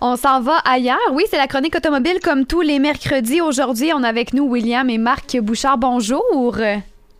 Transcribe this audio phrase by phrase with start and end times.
[0.00, 0.98] On s'en va ailleurs.
[1.12, 3.40] Oui, c'est la chronique automobile comme tous les mercredis.
[3.40, 5.78] Aujourd'hui, on a avec nous William et Marc Bouchard.
[5.78, 6.56] Bonjour.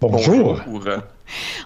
[0.01, 0.61] Bonjour.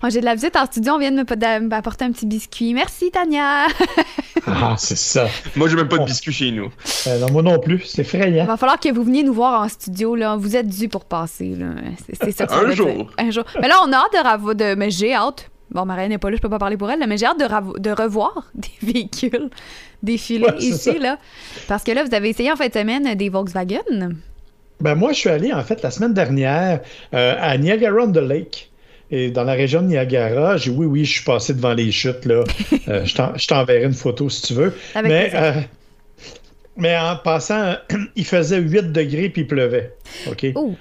[0.05, 0.93] Oh, J'ai de la visite en studio.
[0.95, 2.73] On vient de m'apporter un petit biscuit.
[2.75, 3.67] Merci, Tania.
[4.47, 5.27] ah, c'est ça.
[5.57, 6.71] Moi, je n'ai même pas de biscuit chez nous.
[7.09, 7.83] Euh, non, moi non plus.
[7.85, 8.45] C'est effrayant.
[8.45, 10.15] Il va falloir que vous veniez nous voir en studio.
[10.15, 10.37] Là.
[10.37, 11.57] Vous êtes dû pour passer.
[12.23, 12.47] C'est ça.
[12.49, 13.11] un jour.
[13.19, 13.45] Un jour.
[13.61, 14.55] Mais là, on a hâte de...
[14.55, 14.75] de...
[14.77, 15.51] Mais j'ai hâte.
[15.71, 17.79] Bon, Marianne n'est pas là, je peux pas parler pour elle, mais j'ai hâte de,
[17.81, 19.51] de, revoir des véhicules
[20.03, 21.19] défiler ici, là.
[21.67, 24.17] Parce que là, vous avez essayé en fin de semaine des Volkswagen.
[24.81, 26.81] Ben moi, je suis allé, en fait, la semaine dernière
[27.15, 28.71] euh, à Niagara-on-the-Lake.
[29.11, 32.25] Et dans la région de Niagara, j'ai oui, oui, je suis passé devant les chutes,
[32.25, 32.45] là.
[32.89, 34.75] Euh, je t'enverrai une photo si tu veux.
[35.03, 35.53] mais, euh,
[36.77, 37.75] mais en passant,
[38.17, 39.95] il faisait 8 degrés puis il pleuvait.
[40.27, 40.47] OK?
[40.55, 40.75] Oh.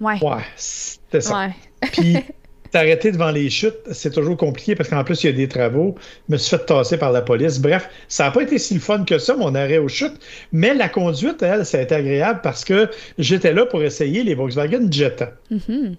[0.00, 0.22] Ouais.
[0.22, 1.46] Ouais, c'était ça.
[1.46, 1.54] Ouais.
[1.92, 2.16] Puis
[2.70, 5.96] T'arrêter devant les chutes, c'est toujours compliqué parce qu'en plus, il y a des travaux.
[6.28, 7.58] Je me suis fait tasser par la police.
[7.58, 10.20] Bref, ça n'a pas été si le fun que ça, mon arrêt aux chutes.
[10.52, 12.88] Mais la conduite, elle, ça a été agréable parce que
[13.18, 15.32] j'étais là pour essayer les Volkswagen Jetta.
[15.50, 15.96] Mm-hmm.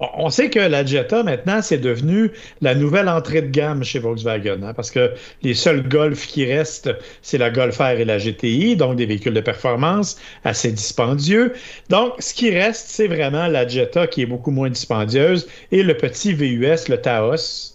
[0.00, 2.30] On sait que la Jetta, maintenant, c'est devenu
[2.60, 6.90] la nouvelle entrée de gamme chez Volkswagen, hein, parce que les seuls Golf qui restent,
[7.22, 11.52] c'est la Golf R et la GTI, donc des véhicules de performance assez dispendieux.
[11.90, 15.96] Donc, ce qui reste, c'est vraiment la Jetta qui est beaucoup moins dispendieuse et le
[15.96, 17.74] petit VUS, le Taos,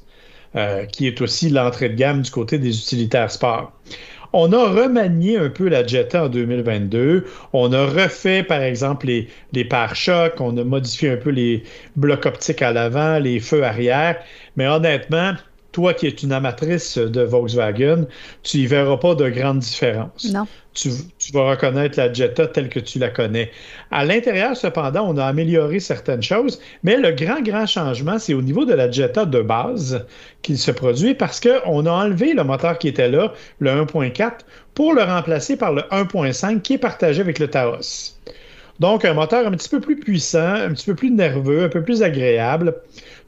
[0.55, 3.71] euh, qui est aussi l'entrée de gamme du côté des utilitaires sport.
[4.33, 7.25] On a remanié un peu la Jetta en 2022.
[7.53, 10.39] On a refait, par exemple, les, les pare-chocs.
[10.39, 11.63] On a modifié un peu les
[11.95, 14.21] blocs optiques à l'avant, les feux arrière.
[14.55, 15.33] Mais honnêtement,
[15.79, 18.05] toi qui es une amatrice de Volkswagen,
[18.43, 20.25] tu n'y verras pas de grande différence.
[20.33, 20.45] Non.
[20.73, 20.89] Tu,
[21.33, 23.49] vas reconnaître la Jetta telle que tu la connais.
[23.89, 28.41] À l'intérieur, cependant, on a amélioré certaines choses, mais le grand, grand changement, c'est au
[28.41, 30.05] niveau de la Jetta de base
[30.41, 34.31] qu'il se produit parce qu'on a enlevé le moteur qui était là, le 1.4,
[34.75, 38.15] pour le remplacer par le 1.5 qui est partagé avec le Taos.
[38.79, 41.83] Donc, un moteur un petit peu plus puissant, un petit peu plus nerveux, un peu
[41.83, 42.75] plus agréable.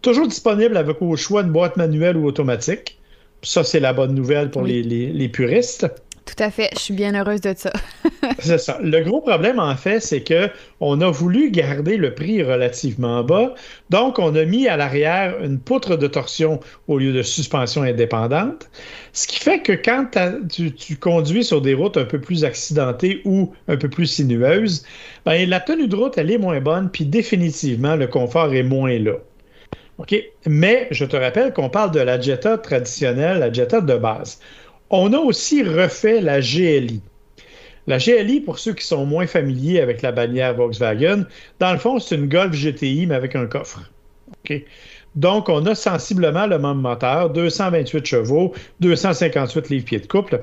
[0.01, 2.97] Toujours disponible avec au choix une boîte manuelle ou automatique.
[3.43, 5.87] Ça, c'est la bonne nouvelle pour les, puristes.
[6.25, 7.71] Tout à fait, je suis bien heureuse de ça.
[8.39, 8.79] c'est ça.
[8.81, 13.53] Le gros problème, en fait, c'est que on a voulu garder le prix relativement bas.
[13.89, 18.69] Donc, on a mis à l'arrière une poutre de torsion au lieu de suspension indépendante.
[19.13, 20.05] Ce qui fait que quand
[20.49, 24.83] tu, tu, conduis sur des routes un peu plus accidentées ou un peu plus sinueuses,
[25.25, 28.97] ben, la tenue de route, elle est moins bonne, puis définitivement, le confort est moins
[28.99, 29.13] là.
[30.01, 30.15] OK?
[30.47, 34.39] Mais je te rappelle qu'on parle de la Jetta traditionnelle, la Jetta de base.
[34.89, 37.01] On a aussi refait la GLI.
[37.85, 41.25] La GLI, pour ceux qui sont moins familiers avec la bannière Volkswagen,
[41.59, 43.79] dans le fond, c'est une Golf GTI, mais avec un coffre.
[45.13, 50.41] Donc, on a sensiblement le même moteur, 228 chevaux, 258 livres-pieds de couple.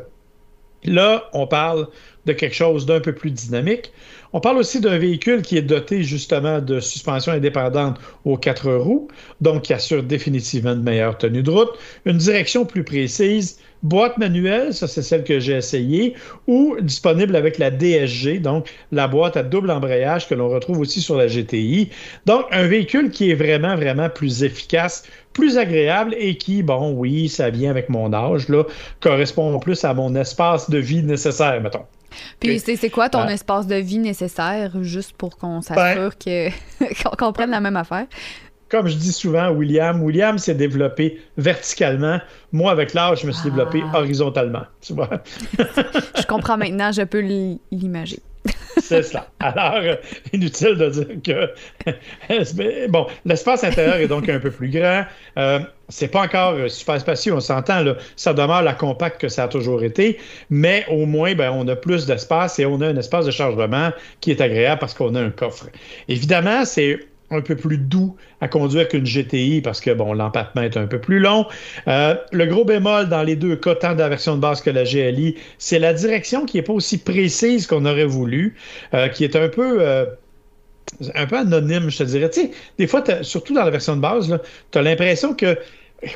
[0.84, 1.88] Là, on parle
[2.26, 3.92] de quelque chose d'un peu plus dynamique.
[4.32, 9.08] On parle aussi d'un véhicule qui est doté justement de suspension indépendante aux quatre roues,
[9.40, 11.70] donc qui assure définitivement une meilleure tenue de route,
[12.04, 16.14] une direction plus précise, boîte manuelle, ça c'est celle que j'ai essayée,
[16.46, 21.00] ou disponible avec la DSG, donc la boîte à double embrayage que l'on retrouve aussi
[21.00, 21.88] sur la GTI.
[22.26, 27.30] Donc un véhicule qui est vraiment, vraiment plus efficace, plus agréable et qui, bon, oui,
[27.30, 28.64] ça vient avec mon âge, là,
[29.00, 31.84] correspond plus à mon espace de vie nécessaire, mettons.
[32.40, 36.52] Puis c'est quoi ton espace de vie nécessaire, juste pour qu'on s'assure ben,
[37.02, 38.06] qu'on comprenne la même affaire?
[38.68, 42.20] Comme je dis souvent, William, William s'est développé verticalement.
[42.52, 43.98] Moi, avec l'âge, je me suis développé ah.
[43.98, 44.64] horizontalement.
[44.82, 45.08] Tu vois?
[45.58, 47.20] je comprends maintenant, je peux
[47.72, 48.20] l'imaginer.
[48.80, 49.28] C'est cela.
[49.40, 49.94] Alors, euh,
[50.32, 52.86] inutile de dire que.
[52.88, 55.04] bon, l'espace intérieur est donc un peu plus grand.
[55.38, 57.84] Euh, c'est pas encore euh, super spacieux, on s'entend.
[58.16, 60.18] Ça demeure la compacte que ça a toujours été,
[60.50, 63.90] mais au moins, ben, on a plus d'espace et on a un espace de chargement
[64.20, 65.66] qui est agréable parce qu'on a un coffre.
[66.08, 67.00] Évidemment, c'est
[67.30, 71.00] un peu plus doux à conduire qu'une GTI parce que bon, l'empattement est un peu
[71.00, 71.46] plus long.
[71.86, 74.70] Euh, le gros bémol dans les deux cas, tant de la version de base que
[74.70, 78.56] la GLI, c'est la direction qui n'est pas aussi précise qu'on aurait voulu,
[78.94, 80.06] euh, qui est un peu euh,
[81.14, 82.30] un peu anonyme, je te dirais.
[82.30, 84.38] Tu des fois, surtout dans la version de base,
[84.70, 85.58] tu as l'impression que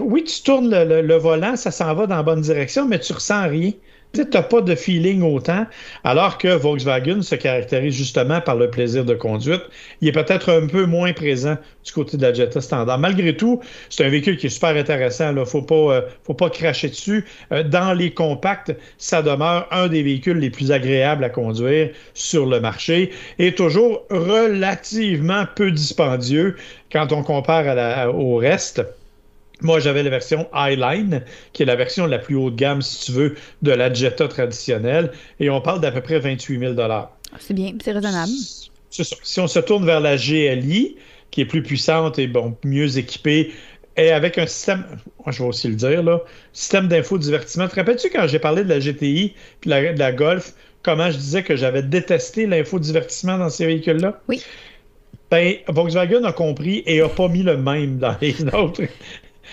[0.00, 3.48] oui, tu tournes le, volant, ça s'en va dans la bonne direction, mais tu ressens
[3.48, 3.72] rien
[4.12, 5.66] tu n'as pas de feeling autant,
[6.04, 9.62] alors que Volkswagen se caractérise justement par le plaisir de conduite.
[10.00, 12.98] Il est peut-être un peu moins présent du côté de la Jetta standard.
[12.98, 15.30] Malgré tout, c'est un véhicule qui est super intéressant.
[15.30, 17.24] Il ne faut pas, euh, faut pas cracher dessus.
[17.52, 22.46] Euh, dans les compacts, ça demeure un des véhicules les plus agréables à conduire sur
[22.46, 26.56] le marché et toujours relativement peu dispendieux
[26.90, 28.82] quand on compare au reste.
[29.62, 31.22] Moi, j'avais la version Highline,
[31.52, 34.28] qui est la version la plus haut de gamme, si tu veux, de la Jetta
[34.28, 35.12] traditionnelle.
[35.40, 36.74] Et on parle d'à peu près 28 000
[37.38, 38.32] C'est bien, c'est raisonnable.
[38.90, 39.16] C'est ça.
[39.22, 40.96] Si on se tourne vers la GLI,
[41.30, 43.52] qui est plus puissante et bon, mieux équipée,
[43.96, 44.84] et avec un système,
[45.26, 46.22] je vais aussi le dire, là,
[46.52, 47.68] système d'infodivertissement.
[47.68, 51.42] Te rappelles-tu quand j'ai parlé de la GTI puis de la Golf, comment je disais
[51.42, 54.20] que j'avais détesté l'infodivertissement dans ces véhicules-là?
[54.28, 54.42] Oui.
[55.30, 58.82] Ben, Volkswagen a compris et a pas mis le même dans les autres.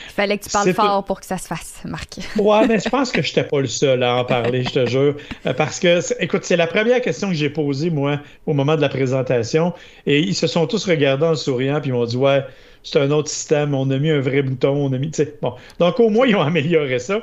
[0.07, 2.19] Il fallait que tu parles fort pour que ça se fasse, Marc.
[2.37, 4.85] ouais, mais je pense que je n'étais pas le seul à en parler, je te
[4.85, 5.15] jure.
[5.45, 8.81] Euh, parce que, écoute, c'est la première question que j'ai posée, moi, au moment de
[8.81, 9.73] la présentation.
[10.05, 12.43] Et ils se sont tous regardés en souriant, puis ils m'ont dit Ouais,
[12.83, 15.11] c'est un autre système, on a mis un vrai bouton, on a mis.
[15.41, 15.53] Bon.
[15.79, 17.21] Donc, au moins, ils ont amélioré ça.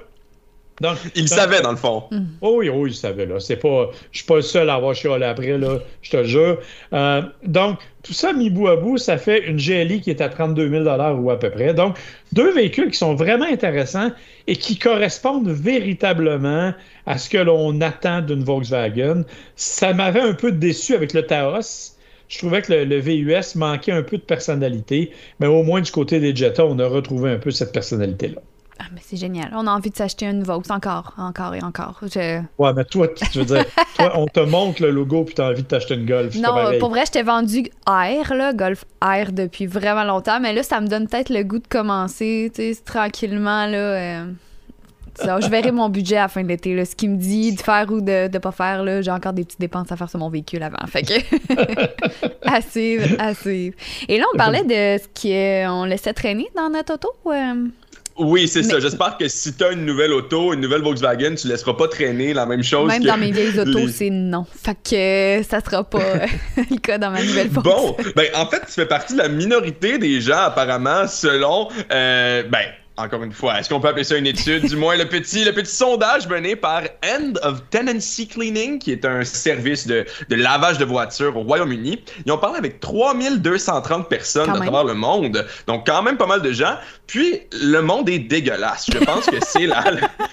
[0.81, 2.05] Donc, il savait dans le fond.
[2.11, 2.25] Mm.
[2.43, 3.41] Oh oui, oui, il savait là.
[3.41, 6.25] C'est pas, je suis pas le seul à avoir chialé après là, je te le
[6.25, 6.59] jure.
[6.93, 10.29] Euh, donc tout ça mis bout à bout, ça fait une GLI qui est à
[10.29, 11.73] 32 000 dollars ou à peu près.
[11.73, 11.97] Donc
[12.33, 14.11] deux véhicules qui sont vraiment intéressants
[14.47, 16.75] et qui correspondent véritablement
[17.07, 19.25] à ce que l'on attend d'une Volkswagen.
[19.57, 21.95] Ça m'avait un peu déçu avec le Taos.
[22.29, 25.93] Je trouvais que le, le, VUS manquait un peu de personnalité, mais au moins du
[25.93, 28.43] côté des Jetta, on a retrouvé un peu cette personnalité-là.
[28.79, 29.51] Ah, mais c'est génial.
[29.55, 32.01] On a envie de s'acheter une Vaux encore, encore et encore.
[32.03, 32.41] Je...
[32.59, 33.65] Ouais, mais toi, tu veux dire,
[33.97, 36.35] toi, on te montre le logo puis t'as envie de t'acheter une Golf.
[36.37, 40.63] Non, pour vrai, je t'ai vendu Air, là, Golf Air depuis vraiment longtemps, mais là,
[40.63, 43.79] ça me donne peut-être le goût de commencer, tu sais, tranquillement, là.
[43.79, 44.27] Euh...
[45.19, 46.85] Je verrai mon budget à la fin de l'été.
[46.85, 49.45] Ce qui me dit de faire ou de ne pas faire, là, j'ai encore des
[49.45, 50.87] petites dépenses à faire sur mon véhicule avant.
[50.87, 51.15] Fait que.
[52.43, 53.75] à suivre, à suivre.
[54.09, 55.09] Et là, on parlait de ce
[55.69, 57.09] qu'on laissait traîner dans notre auto.
[57.27, 57.69] Euh...
[58.19, 58.81] Oui, c'est ça.
[58.81, 62.33] J'espère que si tu as une nouvelle auto, une nouvelle Volkswagen, tu laisseras pas traîner
[62.33, 62.89] la même chose.
[62.89, 64.47] Même dans mes vieilles autos, c'est non.
[64.51, 66.27] Fait que ça sera pas euh,
[66.71, 67.79] le cas dans ma nouvelle Volkswagen.
[67.79, 72.43] Bon, ben en fait, tu fais partie de la minorité des gens apparemment, selon euh,
[72.45, 72.67] ben
[72.97, 74.67] encore une fois, est-ce qu'on peut appeler ça une étude?
[74.67, 79.05] du moins, le petit, le petit sondage mené par End of Tenancy Cleaning, qui est
[79.05, 82.03] un service de, de lavage de voitures au Royaume-Uni.
[82.25, 85.47] Ils ont parlé avec 3230 personnes à travers le monde.
[85.67, 86.77] Donc, quand même pas mal de gens.
[87.07, 88.87] Puis, le monde est dégueulasse.
[88.93, 89.85] Je pense que c'est la,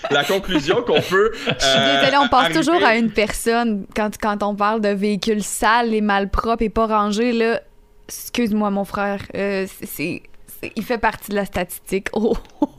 [0.09, 1.31] la, conclusion qu'on peut.
[1.47, 4.89] Euh, Je suis désolée, on pense toujours à une personne quand, quand on parle de
[4.89, 7.31] véhicules sales et malpropres et pas rangés.
[7.31, 7.59] Là,
[8.07, 10.23] excuse-moi, mon frère, euh, c'est
[10.75, 12.07] il fait partie de la statistique.
[12.13, 12.35] Oh.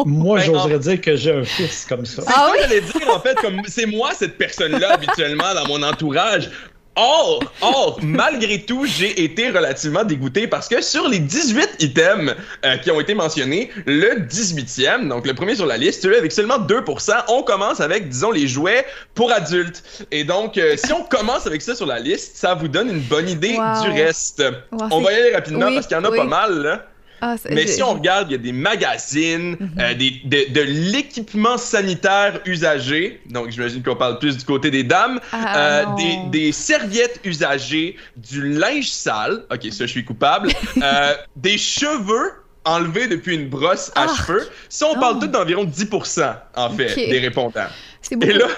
[0.07, 2.23] moi, ben, j'oserais dire que j'ai un fils comme ça.
[2.23, 2.59] C'est ah, oui?
[2.63, 6.51] j'allais dire, en fait, comme c'est moi cette personne-là habituellement dans mon entourage.
[6.97, 12.77] Or, or, malgré tout, j'ai été relativement dégoûté parce que sur les 18 items euh,
[12.77, 16.59] qui ont été mentionnés, le 18e, donc le premier sur la liste, celui avec seulement
[16.59, 19.83] 2%, on commence avec, disons, les jouets pour adultes.
[20.13, 23.01] Et donc, euh, si on commence avec ça sur la liste, ça vous donne une
[23.01, 24.45] bonne idée du reste.
[24.71, 26.87] on va y aller rapidement parce qu'il y en a pas mal, là.
[27.27, 29.71] Ah, Mais si on regarde, il y a des magazines, mhm.
[29.81, 33.23] euh, des, de, l'équipement sanitaire usagé.
[33.31, 35.19] Donc, j'imagine qu'on parle plus du côté des dames.
[35.33, 39.47] Ah, euh, des, des, serviettes usagées, du linge sale.
[39.51, 40.51] Ok, ça, je suis coupable.
[40.83, 42.33] euh, des cheveux
[42.67, 44.47] enlevés depuis une brosse à ah, cheveux.
[44.69, 47.69] Ça, on parle tout d'environ 10%, en fait, des répondants.
[48.11, 48.49] Et là,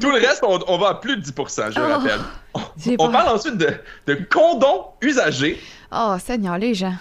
[0.00, 2.20] tout le reste, on, va à plus de 10%, je oh, rappelle.
[2.98, 3.68] On, parle ensuite de,
[4.06, 5.60] de condoms usagés.
[5.92, 6.94] Oh, Seigneur, les gens.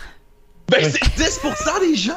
[0.70, 2.14] Ben, c'est 10% des gens!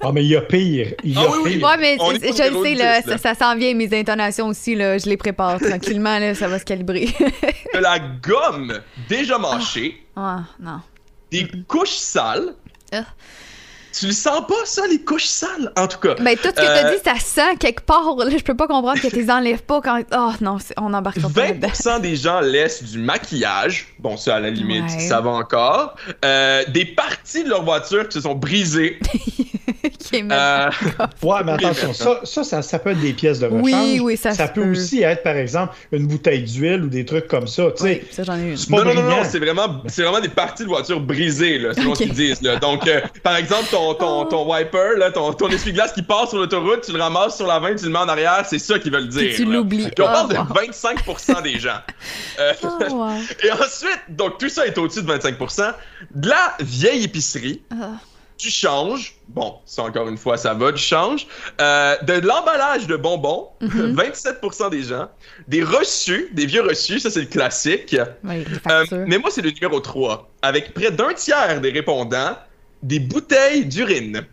[0.00, 0.94] Ah, mais il y a pire.
[1.02, 1.66] Il y a ah, oui, pire.
[1.66, 5.16] Ouais, mais je sais, là, ça, ça s'en vient, mes intonations aussi, là, je les
[5.16, 7.06] prépare tranquillement, là, ça va se calibrer.
[7.74, 10.06] de la gomme déjà mâchée.
[10.14, 10.80] Ah, non.
[11.32, 12.54] Des couches sales.
[12.92, 13.04] Ah.
[13.92, 15.72] Tu le sens pas, ça, les couches sales?
[15.76, 16.14] En tout cas.
[16.14, 18.16] Ben, tout ce que t'as euh, dit, ça sent quelque part.
[18.16, 20.02] Là, je peux pas comprendre que tu les enlèves pas quand.
[20.12, 23.88] Oh non, on embarque pas 20% des gens laissent du maquillage.
[23.98, 25.96] Bon, ça, à la limite, ça va encore.
[26.24, 28.98] Euh, des parties de leur voiture qui se sont brisées.
[29.98, 30.70] qui est euh...
[31.22, 33.62] Ouais, mais attention, ça, ça, ça, peut être des pièces de rechange.
[33.62, 37.28] Oui, oui, ça Ça peut, aussi être, par exemple, une bouteille d'huile ou des trucs
[37.28, 37.70] comme ça.
[37.76, 38.56] Tu sais, ça, j'en ai une.
[38.70, 42.02] Non, non, non, non, c'est vraiment, vraiment des parties de voiture brisées, là, selon ce
[42.02, 42.42] qu'ils disent.
[42.42, 42.56] Là.
[42.56, 46.38] Donc, euh, par exemple, ton, ton, ton wiper, là, ton, ton essuie-glace qui passe sur
[46.38, 48.92] l'autoroute, tu le ramasses sur la 20, tu le mets en arrière, c'est ça qu'ils
[48.92, 49.34] veulent dire.
[49.34, 49.88] Tu l'oublies.
[49.98, 51.80] on parle de 25% des gens.
[52.38, 53.06] Euh, oh,
[53.44, 55.74] Et ensuite, donc tout ça est au-dessus de 25%.
[56.14, 57.62] De la vieille épicerie.
[57.70, 57.98] Ah.
[58.38, 59.16] Tu changes.
[59.28, 61.26] Bon, ça encore une fois, ça va, tu changes.
[61.60, 64.70] Euh, de l'emballage de bonbons, 27% mm-hmm.
[64.70, 65.08] des gens.
[65.48, 67.96] Des reçus, des vieux reçus, ça c'est le classique.
[68.24, 70.30] Oui, euh, mais moi, c'est le numéro 3.
[70.40, 72.36] Avec près d'un tiers des répondants,
[72.82, 74.26] des bouteilles d'urine.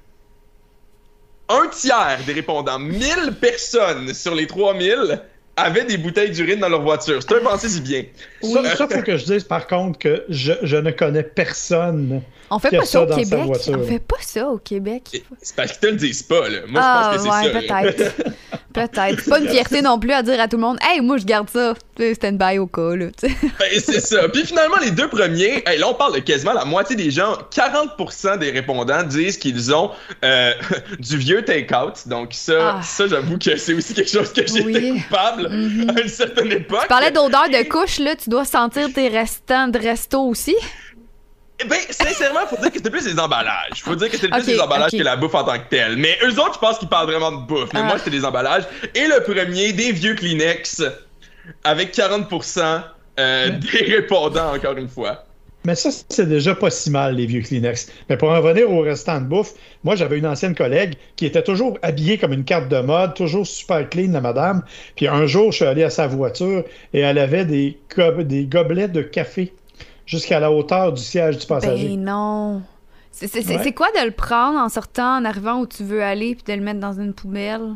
[1.49, 5.21] Un tiers des répondants, 1000 personnes sur les 3000,
[5.57, 7.19] avaient des bouteilles d'urine dans leur voiture.
[7.21, 8.03] C'est un pensée si bien.
[8.41, 12.21] Ça, ça, faut que je dise par contre que je, je ne connais personne.
[12.49, 13.45] On fait Qui a pas ça ça au dans sa Québec.
[13.45, 13.77] voiture.
[13.77, 15.21] On fait pas ça au Québec.
[15.41, 16.59] C'est parce qu'ils te le disent pas, là.
[16.69, 17.81] Moi, ah, je pense que c'est ouais, ça.
[17.83, 18.15] peut-être.
[18.73, 19.21] peut-être.
[19.21, 21.25] C'est pas une fierté non plus à dire à tout le monde Hey, moi, je
[21.25, 21.73] garde ça.
[21.97, 23.07] C'était une bail au cas, là.
[23.21, 24.29] Ben, c'est ça.
[24.29, 27.33] Puis finalement, les deux premiers, hey, là, on parle de quasiment la moitié des gens.
[27.53, 29.91] 40% des répondants disent qu'ils ont
[30.23, 30.53] euh,
[30.99, 32.07] du vieux take-out.
[32.07, 32.81] Donc, ça, Ah.
[32.81, 34.75] ça j'avoue que c'est aussi quelque chose que j'ai Oui.
[34.77, 34.93] été
[35.49, 35.89] Mhm.
[35.95, 36.81] à une certaine époque.
[36.83, 38.15] Tu parlais d'odeur de couche, là.
[38.15, 40.55] Tu dois sentir tes restants de resto aussi?
[41.59, 43.81] Eh Ben, sincèrement, faut dire que c'était plus les emballages.
[43.83, 45.97] Faut dire que c'était plus Ok, les emballages que la bouffe en tant que telle.
[45.97, 47.69] Mais eux autres, je pense qu'ils parlent vraiment de bouffe.
[47.73, 47.85] Mais Ah.
[47.85, 48.63] moi, c'était des emballages.
[48.93, 50.83] Et le premier, des vieux Kleenex,
[51.63, 52.83] avec 40%
[53.19, 55.23] euh, des répondants, encore une fois.
[55.65, 57.91] Mais ça, c'est déjà pas si mal, les vieux Kleenex.
[58.09, 61.43] Mais pour en revenir au restant de bouffe, moi, j'avais une ancienne collègue qui était
[61.43, 64.63] toujours habillée comme une carte de mode, toujours super clean, la madame.
[64.95, 68.45] Puis un jour, je suis allé à sa voiture et elle avait des, go- des
[68.45, 69.53] gobelets de café
[70.05, 71.89] jusqu'à la hauteur du siège du passager.
[71.89, 72.61] Ben non.
[73.21, 73.27] Ouais.
[73.27, 76.57] c'est quoi de le prendre en sortant, en arrivant où tu veux aller, puis de
[76.57, 77.73] le mettre dans une poubelle?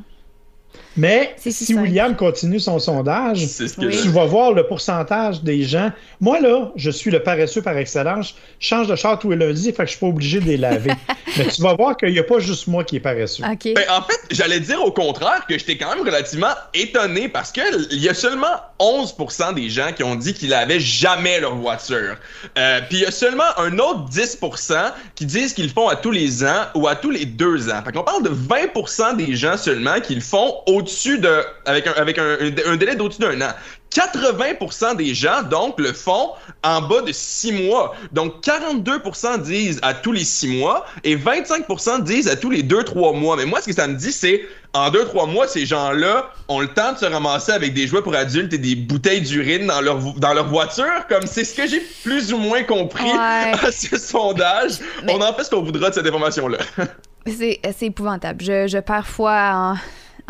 [0.97, 1.73] Mais si.
[1.73, 3.45] William continue son sondage,
[3.77, 3.97] Oui.
[4.01, 5.91] tu vas voir le pourcentage des gens.
[6.19, 8.35] Moi, là, je suis le paresseux par excellence.
[8.59, 10.57] Je change de char tous les lundis, fait que je suis pas obligé de les
[10.57, 10.91] laver.
[11.37, 13.43] Mais tu vas voir qu'il n'y a pas juste moi qui est paresseux.
[13.43, 13.73] OK.
[13.75, 17.61] Ben, en fait, j'allais dire au contraire que j'étais quand même relativement étonné parce que
[17.93, 18.47] il y a seulement
[18.79, 22.15] 11% des gens qui ont dit qu'ils n'avaient jamais leur voiture.
[22.57, 25.95] Euh, Puis il y a seulement un autre 10% qui disent qu'ils le font à
[25.95, 27.81] tous les ans ou à tous les deux ans.
[27.85, 31.93] Fait qu'on parle de 20% des gens seulement qui le font au-dessus de, avec un,
[31.93, 33.51] avec un, un- un délai d'au-dessus d'un an.
[33.93, 36.31] 80% des gens, donc, le font
[36.63, 37.93] en bas de 6 mois.
[38.11, 43.13] Donc, 42% disent à tous les 6 mois et 25% disent à tous les 2-3
[43.17, 43.35] mois.
[43.35, 44.41] Mais moi, ce que ça me dit, c'est
[44.73, 48.15] en 2-3 mois, ces gens-là ont le temps de se ramasser avec des jouets pour
[48.15, 50.85] adultes et des bouteilles d'urine dans leur, dans leur voiture.
[51.09, 53.51] Comme c'est ce que j'ai plus ou moins compris Ouais.
[53.61, 54.73] à ce sondage.
[55.03, 56.57] Mais- On en fait ce qu'on voudra de cette information-là.
[57.27, 58.43] C'est c'est épouvantable.
[58.43, 59.75] Je, je perds foi en,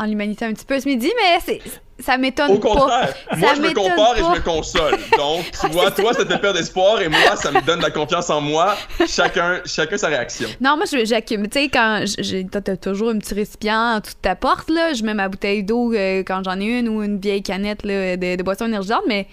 [0.02, 1.62] en l'humanité un petit peu ce midi, mais c'est
[2.04, 2.70] ça m'étonne Au pas.
[2.70, 4.98] contraire, moi Ça je me compare et je me console.
[5.18, 7.92] Donc, tu vois, toi, ça te perd d'espoir et moi, ça me donne de la
[7.92, 8.76] confiance en moi.
[9.08, 10.50] Chacun, chacun sa réaction.
[10.60, 11.48] Non, moi, je- j'accumule.
[11.50, 14.94] Tu sais, quand j'ai, toi, t'as toujours un petit récipient en de ta porte, là.
[14.94, 18.18] Je mets ma bouteille d'eau euh, quand j'en ai une ou une vieille canette là,
[18.18, 19.28] de, de boisson énergisante, mais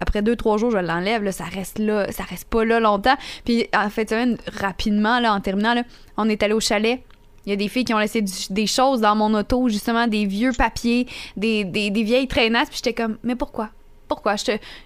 [0.00, 1.32] après deux, trois jours, je l'enlève, là.
[1.32, 2.12] Ça reste là.
[2.12, 3.16] Ça reste pas là longtemps.
[3.46, 4.14] Puis, en fait,
[4.60, 5.82] rapidement, là, en terminant, là,
[6.18, 7.00] on est allé au chalet.
[7.46, 10.06] Il y a des filles qui ont laissé du- des choses dans mon auto, justement,
[10.08, 12.68] des vieux papiers, des, des, des vieilles traînasses.
[12.68, 13.70] Puis j'étais comme, mais pourquoi?
[14.08, 14.34] Pourquoi?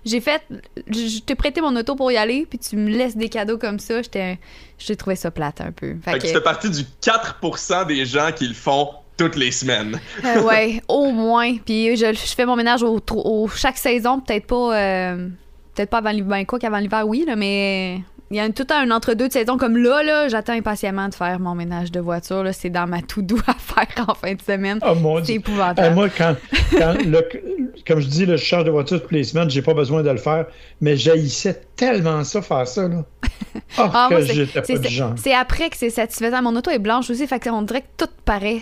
[0.04, 0.42] J'ai fait.
[0.90, 3.78] Je t'ai prêté mon auto pour y aller, puis tu me laisses des cadeaux comme
[3.78, 4.00] ça.
[4.00, 4.38] J'étais.
[4.78, 5.96] J'ai trouvé ça plate un peu.
[6.02, 9.50] Fait Fait que tu fais partie du 4% des gens qui le font toutes les
[9.52, 10.00] semaines.
[10.24, 11.54] euh, ouais, au moins.
[11.58, 14.74] Puis je, je fais mon ménage au- chaque saison, peut-être pas.
[14.78, 15.28] euh,
[15.74, 16.28] peut-être pas avant l'hiver.
[16.28, 18.00] Ben, quoi qu'avant l'hiver, oui, là, mais.
[18.32, 21.40] Il y a tout un entre-deux de saison comme là, là, j'attends impatiemment de faire
[21.40, 22.44] mon ménage de voiture.
[22.52, 24.78] C'est dans ma tout doux à faire en fin de semaine.
[24.88, 25.80] Oh mon C'est épouvantable.
[25.88, 26.36] Euh, moi, quand,
[26.78, 27.28] quand le-
[27.84, 30.10] comme je dis, là, je change de voiture toutes les semaines, j'ai pas besoin de
[30.10, 30.46] le faire,
[30.80, 32.86] mais j'haïssais tellement ça, faire ça.
[32.86, 33.04] Là.
[33.78, 35.14] Ah, que c'est- j'étais c'est- pas du genre.
[35.16, 36.40] C'est après que c'est satisfaisant.
[36.42, 38.60] Mon auto est blanche aussi, fait qu'on dirait que tout paraît.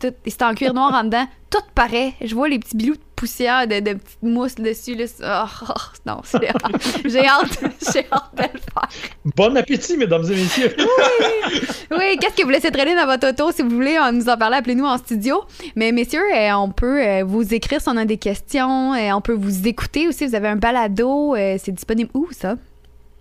[0.00, 1.26] Tout, c'est en cuir noir en dedans.
[1.50, 2.14] Tout paraît.
[2.24, 4.94] Je vois les petits bilous de poussière, de, de petites mousses dessus.
[4.94, 5.46] Là.
[5.48, 6.38] Oh, oh, non, c'est-
[7.08, 7.58] j'ai hâte,
[7.92, 8.88] j'ai hâte de le faire.
[9.36, 10.74] Bon appétit, mesdames et messieurs.
[11.90, 13.50] Oui, qu'est-ce que vous laissez traîner dans votre auto?
[13.52, 15.42] Si vous voulez en nous en parler, appelez-nous en studio.
[15.76, 18.92] Mais messieurs, euh, on peut euh, vous écrire si on a des questions.
[18.94, 20.26] euh, on peut vous écouter aussi.
[20.26, 21.34] Vous avez un balado.
[21.36, 22.56] c'est disponible où, ça?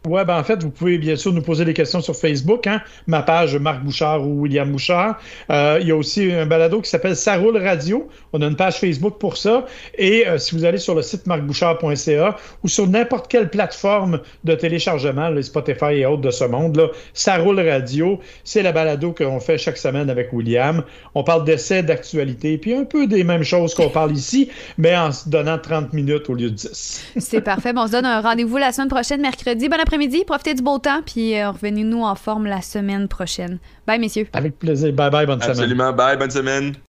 [0.05, 2.81] Ouais, ben en fait, vous pouvez bien sûr nous poser des questions sur Facebook, hein,
[3.07, 5.17] ma page Marc Bouchard ou William Bouchard.
[5.49, 8.09] Euh, il y a aussi un balado qui s'appelle Ça roule radio.
[8.33, 9.65] On a une page Facebook pour ça.
[9.97, 14.53] Et euh, si vous allez sur le site marcbouchard.ca ou sur n'importe quelle plateforme de
[14.55, 19.39] téléchargement, les Spotify et autres de ce monde, là, Ça radio, c'est la balado qu'on
[19.39, 20.83] fait chaque semaine avec William.
[21.15, 25.13] On parle d'essais, d'actualité, puis un peu des mêmes choses qu'on parle ici, mais en
[25.13, 27.05] se donnant 30 minutes au lieu de 10.
[27.19, 27.71] C'est parfait.
[27.71, 29.69] Bon, on se donne un rendez-vous la semaine prochaine, mercredi.
[29.69, 30.23] Bon après-midi.
[30.25, 31.01] Profitez du beau temps.
[31.05, 33.59] Puis euh, revenez-nous en forme la semaine prochaine.
[33.85, 34.27] Bye, messieurs.
[34.33, 34.91] Avec plaisir.
[34.93, 35.51] Bye bye, bonne semaine.
[35.51, 35.93] Absolument.
[35.93, 36.73] Bye, bonne semaine.